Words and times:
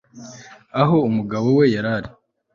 aho 0.81 0.95
umugabo 1.09 1.47
we 1.57 1.65
yari 1.73 1.89
ari 1.97 2.09